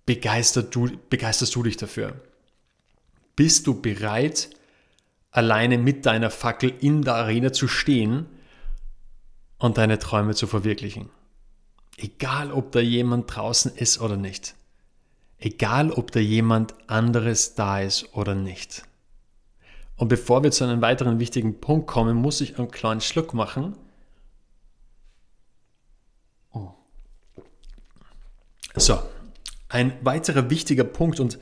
begeistert 0.05 0.75
du, 0.75 0.89
begeisterst 1.09 1.55
du 1.55 1.63
dich 1.63 1.77
dafür? 1.77 2.21
Bist 3.35 3.67
du 3.67 3.79
bereit, 3.79 4.49
alleine 5.31 5.77
mit 5.77 6.05
deiner 6.05 6.29
Fackel 6.29 6.73
in 6.79 7.03
der 7.03 7.15
Arena 7.15 7.53
zu 7.53 7.67
stehen 7.67 8.25
und 9.59 9.77
deine 9.77 9.99
Träume 9.99 10.35
zu 10.35 10.47
verwirklichen? 10.47 11.09
Egal, 11.97 12.51
ob 12.51 12.71
da 12.71 12.79
jemand 12.79 13.35
draußen 13.35 13.75
ist 13.75 14.01
oder 14.01 14.17
nicht. 14.17 14.55
Egal, 15.39 15.91
ob 15.91 16.11
da 16.11 16.19
jemand 16.19 16.73
anderes 16.89 17.53
da 17.55 17.81
ist 17.81 18.13
oder 18.15 18.35
nicht. 18.35 18.83
Und 19.97 20.09
bevor 20.09 20.43
wir 20.43 20.51
zu 20.51 20.63
einem 20.63 20.81
weiteren 20.81 21.19
wichtigen 21.19 21.59
Punkt 21.59 21.87
kommen, 21.87 22.15
muss 22.15 22.39
ich 22.39 22.57
einen 22.57 22.71
kleinen 22.71 23.01
Schluck 23.01 23.33
machen. 23.33 23.75
Oh. 26.53 26.71
So, 28.75 28.99
ein 29.69 29.93
weiterer 30.03 30.49
wichtiger 30.49 30.83
Punkt 30.83 31.19
und 31.19 31.39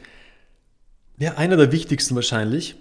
ja, 1.17 1.35
einer 1.35 1.57
der 1.57 1.71
wichtigsten 1.71 2.15
wahrscheinlich, 2.15 2.75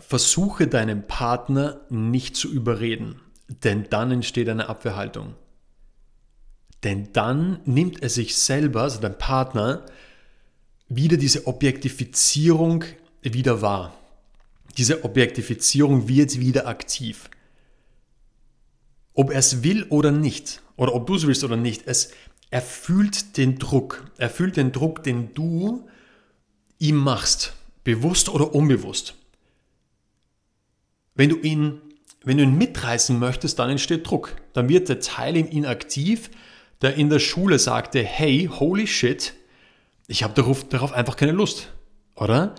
versuche 0.00 0.66
deinen 0.66 1.06
Partner 1.06 1.80
nicht 1.88 2.36
zu 2.36 2.50
überreden, 2.50 3.20
denn 3.48 3.86
dann 3.88 4.10
entsteht 4.10 4.48
eine 4.48 4.68
Abwehrhaltung. 4.68 5.34
Denn 6.82 7.12
dann 7.12 7.60
nimmt 7.64 8.02
er 8.02 8.10
sich 8.10 8.36
selber, 8.36 8.82
also 8.82 9.00
dein 9.00 9.16
Partner, 9.16 9.86
wieder 10.88 11.16
diese 11.16 11.46
Objektifizierung 11.46 12.84
wieder 13.22 13.62
wahr. 13.62 13.94
Diese 14.76 15.04
Objektifizierung 15.04 16.08
wird 16.08 16.40
wieder 16.40 16.66
aktiv. 16.66 17.30
Ob 19.12 19.30
er 19.30 19.38
es 19.38 19.62
will 19.62 19.84
oder 19.84 20.10
nicht, 20.10 20.62
oder 20.76 20.94
ob 20.94 21.06
du 21.06 21.14
es 21.14 21.26
willst 21.26 21.44
oder 21.44 21.56
nicht, 21.56 21.86
es, 21.86 22.10
er 22.50 22.62
fühlt 22.62 23.36
den 23.36 23.58
Druck. 23.58 24.10
Er 24.18 24.30
fühlt 24.30 24.56
den 24.56 24.72
Druck, 24.72 25.02
den 25.02 25.34
du 25.34 25.88
ihm 26.78 26.96
machst, 26.96 27.54
bewusst 27.84 28.28
oder 28.28 28.54
unbewusst. 28.54 29.14
Wenn 31.14 31.28
du 31.28 31.36
ihn, 31.36 31.80
wenn 32.24 32.38
du 32.38 32.42
ihn 32.42 32.58
mitreißen 32.58 33.18
möchtest, 33.18 33.58
dann 33.58 33.70
entsteht 33.70 34.08
Druck. 34.08 34.34
Dann 34.52 34.68
wird 34.68 34.88
der 34.88 35.00
Teil 35.00 35.36
in 35.36 35.50
ihn 35.50 35.66
aktiv, 35.66 36.30
der 36.82 36.96
in 36.96 37.08
der 37.08 37.20
Schule 37.20 37.58
sagte, 37.58 38.02
hey, 38.02 38.50
holy 38.52 38.86
shit, 38.86 39.34
ich 40.06 40.22
habe 40.22 40.34
darauf, 40.34 40.68
darauf 40.68 40.92
einfach 40.92 41.16
keine 41.16 41.32
Lust, 41.32 41.72
oder? 42.16 42.54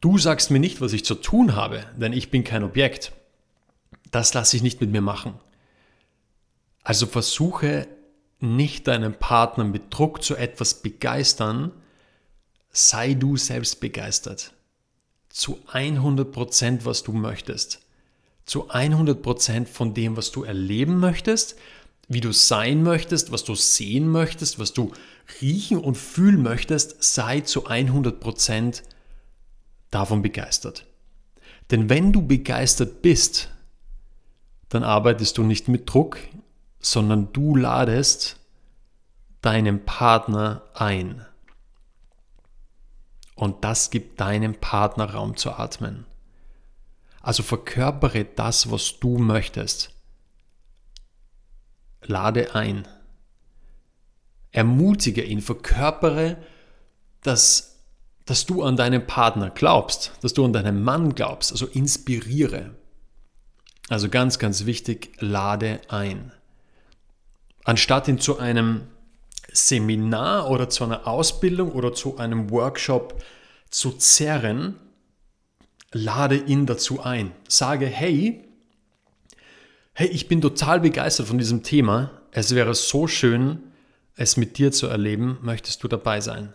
Du 0.00 0.16
sagst 0.16 0.50
mir 0.50 0.60
nicht, 0.60 0.80
was 0.80 0.92
ich 0.92 1.04
zu 1.04 1.16
tun 1.16 1.56
habe, 1.56 1.84
denn 1.96 2.12
ich 2.12 2.30
bin 2.30 2.44
kein 2.44 2.62
Objekt. 2.62 3.12
Das 4.10 4.32
lasse 4.32 4.56
ich 4.56 4.62
nicht 4.62 4.80
mit 4.80 4.90
mir 4.90 5.00
machen. 5.00 5.34
Also 6.84 7.06
versuche 7.06 7.88
nicht 8.40 8.86
deinen 8.86 9.14
Partner 9.14 9.64
mit 9.64 9.84
Druck 9.90 10.22
zu 10.22 10.36
etwas 10.36 10.74
begeistern, 10.74 11.72
sei 12.70 13.14
du 13.14 13.36
selbst 13.36 13.80
begeistert. 13.80 14.52
Zu 15.28 15.58
100%, 15.72 16.84
was 16.84 17.02
du 17.02 17.12
möchtest. 17.12 17.80
Zu 18.46 18.70
100% 18.70 19.66
von 19.66 19.94
dem, 19.94 20.16
was 20.16 20.30
du 20.30 20.44
erleben 20.44 21.00
möchtest, 21.00 21.56
wie 22.08 22.20
du 22.20 22.32
sein 22.32 22.82
möchtest, 22.82 23.32
was 23.32 23.44
du 23.44 23.54
sehen 23.54 24.08
möchtest, 24.08 24.58
was 24.58 24.72
du 24.72 24.92
riechen 25.42 25.78
und 25.78 25.96
fühlen 25.96 26.42
möchtest, 26.42 27.02
sei 27.02 27.40
zu 27.40 27.66
100% 27.66 28.82
davon 29.90 30.22
begeistert. 30.22 30.86
Denn 31.70 31.88
wenn 31.88 32.12
du 32.12 32.26
begeistert 32.26 33.02
bist, 33.02 33.50
dann 34.68 34.84
arbeitest 34.84 35.38
du 35.38 35.42
nicht 35.42 35.68
mit 35.68 35.92
Druck, 35.92 36.18
sondern 36.80 37.32
du 37.32 37.56
ladest 37.56 38.36
deinen 39.40 39.84
Partner 39.84 40.62
ein. 40.74 41.24
Und 43.34 43.64
das 43.64 43.90
gibt 43.90 44.20
deinem 44.20 44.54
Partner 44.54 45.14
Raum 45.14 45.36
zu 45.36 45.52
atmen. 45.52 46.06
Also 47.20 47.42
verkörpere 47.42 48.24
das, 48.24 48.70
was 48.70 48.98
du 49.00 49.18
möchtest. 49.18 49.90
Lade 52.02 52.54
ein. 52.54 52.88
Ermutige 54.50 55.22
ihn, 55.22 55.40
verkörpere, 55.40 56.38
dass, 57.22 57.77
dass 58.28 58.44
du 58.44 58.62
an 58.62 58.76
deinen 58.76 59.06
Partner 59.06 59.48
glaubst, 59.48 60.12
dass 60.20 60.34
du 60.34 60.44
an 60.44 60.52
deinen 60.52 60.82
Mann 60.82 61.14
glaubst, 61.14 61.50
also 61.50 61.66
inspiriere. 61.66 62.74
Also 63.88 64.10
ganz, 64.10 64.38
ganz 64.38 64.66
wichtig, 64.66 65.12
lade 65.18 65.80
ein. 65.88 66.32
Anstatt 67.64 68.06
ihn 68.06 68.18
zu 68.18 68.38
einem 68.38 68.82
Seminar 69.50 70.50
oder 70.50 70.68
zu 70.68 70.84
einer 70.84 71.06
Ausbildung 71.06 71.72
oder 71.72 71.94
zu 71.94 72.18
einem 72.18 72.50
Workshop 72.50 73.22
zu 73.70 73.92
zerren, 73.92 74.76
lade 75.92 76.36
ihn 76.36 76.66
dazu 76.66 77.00
ein. 77.00 77.32
Sage, 77.48 77.86
hey, 77.86 78.44
hey, 79.94 80.08
ich 80.08 80.28
bin 80.28 80.42
total 80.42 80.80
begeistert 80.80 81.28
von 81.28 81.38
diesem 81.38 81.62
Thema. 81.62 82.10
Es 82.30 82.54
wäre 82.54 82.74
so 82.74 83.06
schön, 83.06 83.62
es 84.16 84.36
mit 84.36 84.58
dir 84.58 84.70
zu 84.70 84.86
erleben. 84.86 85.38
Möchtest 85.40 85.82
du 85.82 85.88
dabei 85.88 86.20
sein? 86.20 86.52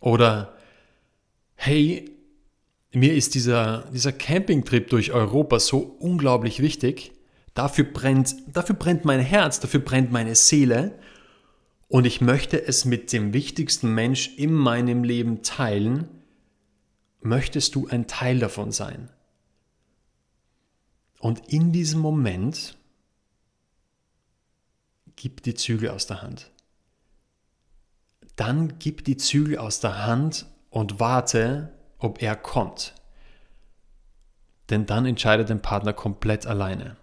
Oder, 0.00 0.55
hey, 1.56 2.16
mir 2.92 3.14
ist 3.14 3.34
dieser, 3.34 3.90
dieser 3.92 4.12
Campingtrip 4.12 4.88
durch 4.88 5.12
Europa 5.12 5.58
so 5.58 5.78
unglaublich 5.98 6.60
wichtig. 6.60 7.12
Dafür 7.54 7.84
brennt, 7.84 8.36
dafür 8.54 8.74
brennt 8.74 9.04
mein 9.04 9.20
Herz, 9.20 9.60
dafür 9.60 9.80
brennt 9.80 10.12
meine 10.12 10.34
Seele. 10.34 10.98
Und 11.88 12.04
ich 12.06 12.20
möchte 12.20 12.62
es 12.62 12.84
mit 12.84 13.12
dem 13.12 13.32
wichtigsten 13.32 13.94
Mensch 13.94 14.36
in 14.36 14.52
meinem 14.52 15.04
Leben 15.04 15.42
teilen. 15.42 16.08
Möchtest 17.20 17.74
du 17.74 17.86
ein 17.88 18.06
Teil 18.06 18.38
davon 18.38 18.72
sein? 18.72 19.10
Und 21.18 21.52
in 21.52 21.72
diesem 21.72 22.00
Moment 22.00 22.76
gib 25.16 25.42
die 25.42 25.54
Zügel 25.54 25.90
aus 25.90 26.06
der 26.06 26.22
Hand. 26.22 26.50
Dann 28.36 28.78
gib 28.78 29.04
die 29.04 29.16
Zügel 29.16 29.58
aus 29.58 29.80
der 29.80 30.06
Hand 30.06 30.46
und 30.70 31.00
warte, 31.00 31.72
ob 31.98 32.22
er 32.22 32.36
kommt. 32.36 32.94
Denn 34.70 34.86
dann 34.86 35.06
entscheidet 35.06 35.50
dein 35.50 35.62
Partner 35.62 35.92
komplett 35.92 36.46
alleine 36.46 36.96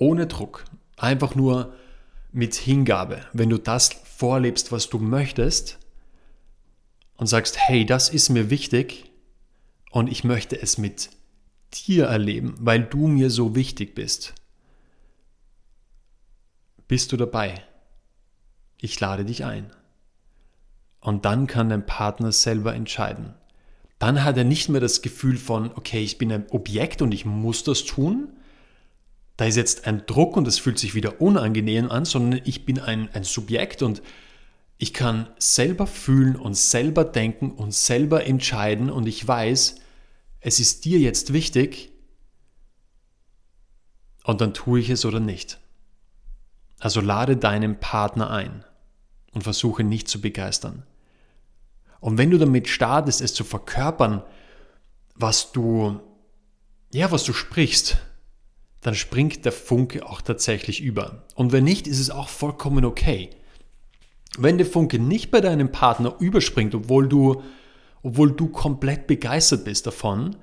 ohne 0.00 0.26
Druck, 0.26 0.64
einfach 0.96 1.34
nur 1.34 1.74
mit 2.32 2.54
Hingabe, 2.54 3.26
wenn 3.32 3.50
du 3.50 3.58
das 3.58 3.90
vorlebst, 3.90 4.72
was 4.72 4.88
du 4.88 4.98
möchtest 4.98 5.78
und 7.16 7.26
sagst, 7.26 7.58
hey, 7.58 7.84
das 7.84 8.08
ist 8.08 8.30
mir 8.30 8.50
wichtig 8.50 9.10
und 9.90 10.10
ich 10.10 10.24
möchte 10.24 10.60
es 10.60 10.78
mit 10.78 11.10
dir 11.72 12.06
erleben, 12.06 12.54
weil 12.58 12.82
du 12.82 13.06
mir 13.06 13.30
so 13.30 13.54
wichtig 13.54 13.94
bist. 13.94 14.34
Bist 16.88 17.12
du 17.12 17.16
dabei? 17.16 17.62
Ich 18.80 18.98
lade 18.98 19.24
dich 19.24 19.44
ein. 19.44 19.70
Und 21.00 21.24
dann 21.24 21.46
kann 21.46 21.68
dein 21.68 21.86
Partner 21.86 22.32
selber 22.32 22.74
entscheiden. 22.74 23.34
Dann 23.98 24.24
hat 24.24 24.36
er 24.36 24.44
nicht 24.44 24.68
mehr 24.68 24.80
das 24.80 25.02
Gefühl 25.02 25.36
von, 25.36 25.70
okay, 25.74 26.02
ich 26.02 26.18
bin 26.18 26.32
ein 26.32 26.46
Objekt 26.50 27.02
und 27.02 27.12
ich 27.12 27.24
muss 27.24 27.64
das 27.64 27.84
tun, 27.84 28.28
da 29.36 29.46
ist 29.46 29.56
jetzt 29.56 29.86
ein 29.86 30.04
Druck 30.04 30.36
und 30.36 30.46
es 30.46 30.58
fühlt 30.58 30.78
sich 30.78 30.94
wieder 30.94 31.22
unangenehm 31.22 31.90
an, 31.90 32.04
sondern 32.04 32.42
ich 32.44 32.66
bin 32.66 32.78
ein, 32.78 33.08
ein 33.14 33.24
Subjekt 33.24 33.82
und 33.82 34.02
ich 34.76 34.92
kann 34.92 35.28
selber 35.38 35.86
fühlen 35.86 36.36
und 36.36 36.58
selber 36.58 37.04
denken 37.04 37.50
und 37.50 37.72
selber 37.72 38.26
entscheiden 38.26 38.90
und 38.90 39.06
ich 39.06 39.26
weiß, 39.26 39.76
es 40.40 40.60
ist 40.60 40.84
dir 40.84 40.98
jetzt 40.98 41.32
wichtig 41.32 41.90
und 44.24 44.42
dann 44.42 44.52
tue 44.52 44.80
ich 44.80 44.90
es 44.90 45.06
oder 45.06 45.20
nicht. 45.20 45.58
Also 46.78 47.00
lade 47.00 47.38
deinen 47.38 47.80
Partner 47.80 48.30
ein 48.30 48.64
und 49.32 49.42
versuche 49.42 49.84
nicht 49.84 50.08
zu 50.08 50.20
begeistern. 50.20 50.82
Und 52.00 52.18
wenn 52.18 52.30
du 52.30 52.38
damit 52.38 52.68
startest, 52.68 53.20
es 53.20 53.34
zu 53.34 53.44
verkörpern, 53.44 54.22
was 55.14 55.52
du, 55.52 56.00
ja, 56.92 57.12
was 57.12 57.24
du 57.24 57.32
sprichst, 57.32 57.98
dann 58.80 58.94
springt 58.94 59.44
der 59.44 59.52
Funke 59.52 60.06
auch 60.06 60.22
tatsächlich 60.22 60.80
über. 60.80 61.24
Und 61.34 61.52
wenn 61.52 61.64
nicht, 61.64 61.86
ist 61.86 62.00
es 62.00 62.10
auch 62.10 62.28
vollkommen 62.28 62.84
okay. 62.84 63.30
Wenn 64.38 64.56
der 64.56 64.66
Funke 64.66 64.98
nicht 64.98 65.30
bei 65.30 65.40
deinem 65.40 65.70
Partner 65.70 66.14
überspringt, 66.18 66.74
obwohl 66.74 67.08
du, 67.08 67.42
obwohl 68.02 68.32
du 68.32 68.48
komplett 68.48 69.06
begeistert 69.06 69.64
bist 69.64 69.86
davon, 69.86 70.36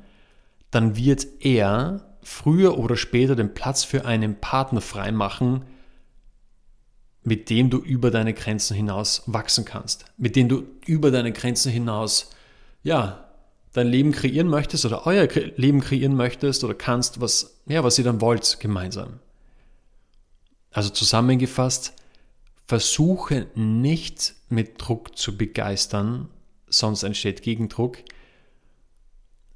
dann 0.69 0.95
wird 0.95 1.25
er 1.39 2.17
früher 2.21 2.77
oder 2.77 2.97
später 2.97 3.35
den 3.35 3.53
Platz 3.53 3.83
für 3.83 4.05
einen 4.05 4.39
Partner 4.39 4.81
freimachen, 4.81 5.63
mit 7.27 7.49
dem 7.49 7.69
du 7.69 7.79
über 7.79 8.09
deine 8.09 8.33
Grenzen 8.33 8.73
hinaus 8.73 9.23
wachsen 9.25 9.65
kannst, 9.65 10.05
mit 10.17 10.37
dem 10.37 10.47
du 10.47 10.63
über 10.85 11.11
deine 11.11 11.33
Grenzen 11.33 11.73
hinaus, 11.73 12.29
ja, 12.83 13.29
dein 13.73 13.87
Leben 13.87 14.13
kreieren 14.13 14.47
möchtest 14.47 14.85
oder 14.85 15.05
euer 15.05 15.27
Leben 15.57 15.81
kreieren 15.81 16.15
möchtest 16.15 16.63
oder 16.63 16.73
kannst, 16.73 17.19
was, 17.19 17.59
ja, 17.65 17.83
was 17.83 17.97
ihr 17.97 18.05
dann 18.05 18.21
wollt 18.21 18.61
gemeinsam. 18.61 19.19
Also 20.71 20.89
zusammengefasst, 20.89 21.91
versuche 22.65 23.47
nicht 23.55 24.35
mit 24.47 24.75
Druck 24.77 25.17
zu 25.17 25.35
begeistern, 25.35 26.29
sonst 26.69 27.03
entsteht 27.03 27.41
Gegendruck. 27.41 27.97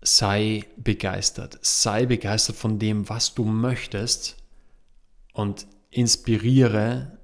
Sei 0.01 0.65
begeistert. 0.75 1.57
Sei 1.61 2.05
begeistert 2.05 2.57
von 2.57 2.79
dem, 2.79 3.07
was 3.07 3.33
du 3.33 3.45
möchtest 3.45 4.35
und 5.31 5.67
inspiriere 5.89 7.17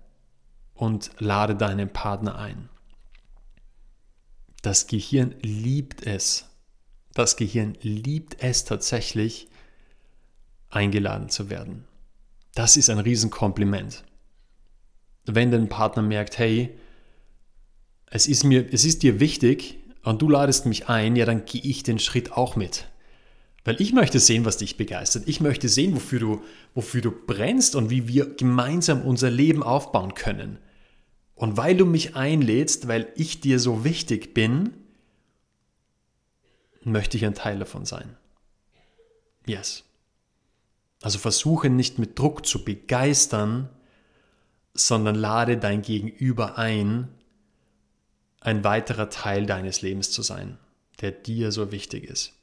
und 0.77 1.11
lade 1.19 1.55
deinen 1.55 1.91
Partner 1.91 2.37
ein. 2.37 2.69
Das 4.61 4.87
Gehirn 4.87 5.35
liebt 5.41 6.05
es, 6.05 6.45
das 7.13 7.35
Gehirn 7.35 7.77
liebt 7.81 8.37
es 8.41 8.63
tatsächlich, 8.63 9.47
eingeladen 10.69 11.29
zu 11.29 11.49
werden. 11.49 11.85
Das 12.53 12.77
ist 12.77 12.89
ein 12.89 12.99
Riesenkompliment. 12.99 14.03
Wenn 15.25 15.51
dein 15.51 15.69
Partner 15.69 16.01
merkt, 16.01 16.37
hey, 16.37 16.77
es 18.09 18.27
ist, 18.27 18.43
mir, 18.43 18.71
es 18.71 18.85
ist 18.85 19.03
dir 19.03 19.19
wichtig 19.19 19.77
und 20.03 20.21
du 20.21 20.29
ladest 20.29 20.65
mich 20.65 20.89
ein, 20.89 21.15
ja, 21.15 21.25
dann 21.25 21.45
gehe 21.45 21.61
ich 21.61 21.83
den 21.83 21.99
Schritt 21.99 22.31
auch 22.31 22.55
mit. 22.55 22.87
Weil 23.63 23.81
ich 23.81 23.91
möchte 23.91 24.19
sehen, 24.19 24.45
was 24.45 24.57
dich 24.57 24.77
begeistert. 24.77 25.27
Ich 25.27 25.41
möchte 25.41 25.67
sehen, 25.67 25.93
wofür 25.93 26.19
du, 26.19 26.41
wofür 26.73 27.01
du 27.01 27.11
brennst 27.11 27.75
und 27.75 27.89
wie 27.89 28.07
wir 28.07 28.33
gemeinsam 28.35 29.01
unser 29.01 29.29
Leben 29.29 29.61
aufbauen 29.61 30.13
können. 30.13 30.57
Und 31.37 31.55
weil 31.55 31.77
du 31.77 31.85
mich 31.85 32.15
einlädst, 32.15 32.87
weil 32.87 33.13
ich 33.15 33.39
dir 33.39 33.59
so 33.59 33.83
wichtig 33.83 34.33
bin, 34.33 34.73
möchte 36.81 37.15
ich 37.15 37.25
ein 37.25 37.35
Teil 37.35 37.59
davon 37.59 37.85
sein. 37.85 38.17
Yes. 39.45 39.83
Also 41.03 41.19
versuche 41.19 41.69
nicht 41.69 41.99
mit 41.99 42.17
Druck 42.17 42.45
zu 42.45 42.65
begeistern, 42.65 43.69
sondern 44.73 45.13
lade 45.13 45.57
dein 45.57 45.83
Gegenüber 45.83 46.57
ein, 46.57 47.07
ein 48.41 48.63
weiterer 48.63 49.11
Teil 49.11 49.45
deines 49.45 49.83
Lebens 49.83 50.09
zu 50.09 50.23
sein, 50.23 50.57
der 51.01 51.11
dir 51.11 51.51
so 51.51 51.71
wichtig 51.71 52.03
ist. 52.05 52.33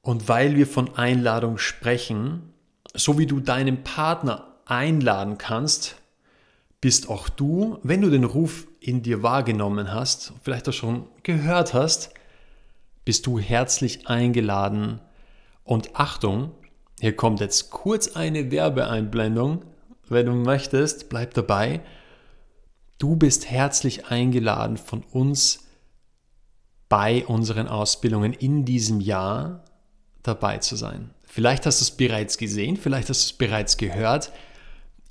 Und 0.00 0.28
weil 0.28 0.54
wir 0.54 0.68
von 0.68 0.94
Einladung 0.96 1.58
sprechen, 1.58 2.52
so 2.94 3.18
wie 3.18 3.26
du 3.26 3.40
deinen 3.40 3.82
Partner 3.82 4.56
einladen 4.64 5.38
kannst, 5.38 5.96
bist 6.82 7.08
auch 7.08 7.30
du, 7.30 7.78
wenn 7.84 8.02
du 8.02 8.10
den 8.10 8.24
Ruf 8.24 8.66
in 8.80 9.02
dir 9.02 9.22
wahrgenommen 9.22 9.94
hast, 9.94 10.34
vielleicht 10.42 10.68
auch 10.68 10.74
schon 10.74 11.06
gehört 11.22 11.72
hast, 11.72 12.10
bist 13.04 13.24
du 13.26 13.38
herzlich 13.38 14.08
eingeladen. 14.08 15.00
Und 15.62 15.94
Achtung, 15.94 16.50
hier 17.00 17.14
kommt 17.14 17.40
jetzt 17.40 17.70
kurz 17.70 18.16
eine 18.16 18.50
Werbeeinblendung. 18.50 19.64
Wenn 20.08 20.26
du 20.26 20.32
möchtest, 20.32 21.08
bleib 21.08 21.34
dabei. 21.34 21.80
Du 22.98 23.14
bist 23.14 23.48
herzlich 23.48 24.06
eingeladen 24.06 24.76
von 24.76 25.04
uns 25.04 25.60
bei 26.88 27.24
unseren 27.26 27.68
Ausbildungen 27.68 28.32
in 28.32 28.64
diesem 28.64 29.00
Jahr 29.00 29.64
dabei 30.24 30.58
zu 30.58 30.74
sein. 30.74 31.10
Vielleicht 31.22 31.64
hast 31.64 31.80
du 31.80 31.84
es 31.84 31.90
bereits 31.92 32.38
gesehen, 32.38 32.76
vielleicht 32.76 33.08
hast 33.08 33.22
du 33.22 33.26
es 33.26 33.38
bereits 33.38 33.76
gehört. 33.76 34.32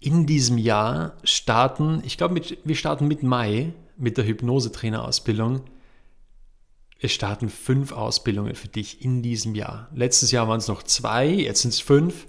In 0.02 0.26
diesem 0.26 0.58
Jahr 0.58 1.14
starten, 1.24 2.02
ich 2.04 2.18
glaube, 2.18 2.42
wir 2.64 2.76
starten 2.76 3.08
mit 3.08 3.24
Mai 3.24 3.72
mit 3.96 4.18
der 4.18 4.26
Hypnosetrainerausbildung. 4.26 5.62
Es 7.00 7.14
starten 7.14 7.48
fünf 7.48 7.94
Ausbildungen 7.94 8.56
für 8.56 8.68
dich 8.68 9.06
in 9.06 9.22
diesem 9.22 9.56
Jahr. 9.56 9.90
Letztes 9.96 10.32
Jahr 10.32 10.50
waren 10.50 10.58
es 10.58 10.68
noch 10.68 10.84
zwei, 10.84 11.28
jetzt 11.28 11.62
sind 11.62 11.74
es 11.74 11.80
fünf. 11.80 12.28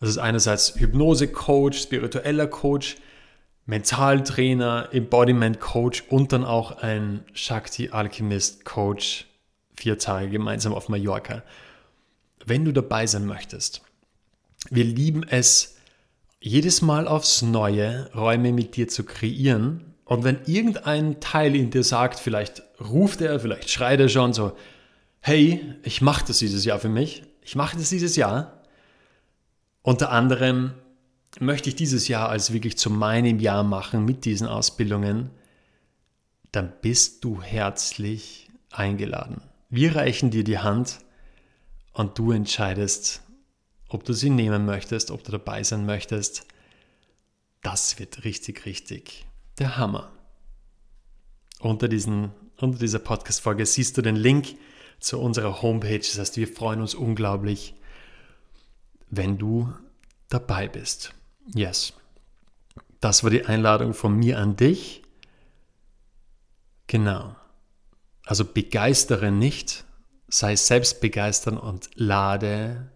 Das 0.00 0.08
ist 0.08 0.18
einerseits 0.18 0.74
Hypnose-Coach, 0.76 1.78
spiritueller 1.78 2.48
Coach, 2.48 2.96
Mentaltrainer, 3.66 4.88
Embodiment-Coach 4.90 6.04
und 6.08 6.32
dann 6.32 6.44
auch 6.44 6.78
ein 6.78 7.22
Shakti-Alchemist-Coach, 7.34 9.26
vier 9.76 9.98
Tage 9.98 10.30
gemeinsam 10.30 10.72
auf 10.72 10.88
Mallorca 10.88 11.42
wenn 12.48 12.64
du 12.64 12.72
dabei 12.72 13.06
sein 13.06 13.26
möchtest. 13.26 13.82
Wir 14.70 14.84
lieben 14.84 15.22
es, 15.28 15.76
jedes 16.40 16.82
Mal 16.82 17.08
aufs 17.08 17.42
Neue 17.42 18.10
Räume 18.14 18.52
mit 18.52 18.76
dir 18.76 18.88
zu 18.88 19.04
kreieren. 19.04 19.94
Und 20.04 20.24
wenn 20.24 20.38
irgendein 20.46 21.20
Teil 21.20 21.54
in 21.54 21.70
dir 21.70 21.82
sagt, 21.82 22.18
vielleicht 22.18 22.62
ruft 22.80 23.20
er, 23.20 23.40
vielleicht 23.40 23.70
schreit 23.70 24.00
er 24.00 24.08
schon 24.08 24.32
so, 24.32 24.52
hey, 25.20 25.74
ich 25.82 26.00
mache 26.00 26.24
das 26.26 26.38
dieses 26.38 26.64
Jahr 26.64 26.78
für 26.78 26.88
mich, 26.88 27.22
ich 27.42 27.56
mache 27.56 27.76
das 27.76 27.90
dieses 27.90 28.16
Jahr. 28.16 28.62
Unter 29.82 30.10
anderem 30.10 30.72
möchte 31.40 31.68
ich 31.68 31.76
dieses 31.76 32.08
Jahr 32.08 32.28
als 32.28 32.52
wirklich 32.52 32.78
zu 32.78 32.90
meinem 32.90 33.38
Jahr 33.38 33.64
machen 33.64 34.04
mit 34.04 34.24
diesen 34.24 34.46
Ausbildungen, 34.46 35.30
dann 36.52 36.72
bist 36.80 37.24
du 37.24 37.42
herzlich 37.42 38.48
eingeladen. 38.70 39.42
Wir 39.68 39.96
reichen 39.96 40.30
dir 40.30 40.44
die 40.44 40.58
Hand 40.58 41.00
und 41.92 42.18
du 42.18 42.32
entscheidest, 42.32 43.22
ob 43.88 44.04
du 44.04 44.12
sie 44.12 44.30
nehmen 44.30 44.64
möchtest, 44.64 45.10
ob 45.10 45.24
du 45.24 45.32
dabei 45.32 45.62
sein 45.62 45.86
möchtest. 45.86 46.46
Das 47.62 47.98
wird 47.98 48.24
richtig, 48.24 48.66
richtig 48.66 49.26
der 49.58 49.76
Hammer. 49.76 50.12
Unter, 51.60 51.88
diesen, 51.88 52.30
unter 52.60 52.78
dieser 52.78 53.00
Podcast-Folge 53.00 53.66
siehst 53.66 53.96
du 53.96 54.02
den 54.02 54.16
Link 54.16 54.56
zu 55.00 55.18
unserer 55.18 55.62
Homepage. 55.62 55.98
Das 55.98 56.18
heißt, 56.18 56.36
wir 56.36 56.48
freuen 56.48 56.80
uns 56.80 56.94
unglaublich, 56.94 57.74
wenn 59.10 59.38
du 59.38 59.72
dabei 60.28 60.68
bist. 60.68 61.14
Yes. 61.54 61.94
Das 63.00 63.24
war 63.24 63.30
die 63.30 63.44
Einladung 63.44 63.94
von 63.94 64.14
mir 64.14 64.38
an 64.38 64.56
dich. 64.56 65.02
Genau. 66.86 67.34
Also 68.24 68.44
begeistere 68.44 69.30
nicht, 69.30 69.84
sei 70.28 70.54
selbst 70.56 71.00
begeistern 71.00 71.56
und 71.56 71.90
lade 71.94 72.90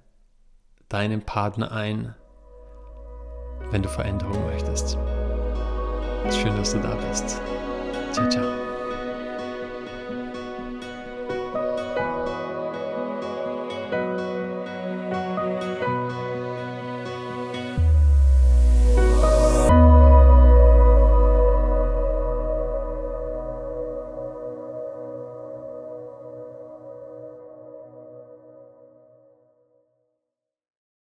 deinen 0.93 1.23
Partner 1.23 1.73
ein, 1.73 2.15
wenn 3.71 3.83
du 3.83 3.89
Veränderung 3.89 4.45
möchtest. 4.47 4.99
Schön, 6.31 6.55
dass 6.57 6.73
du 6.73 6.81
da 6.81 6.95
bist. 6.97 7.41
Ciao, 8.13 8.29
ciao. 8.29 8.72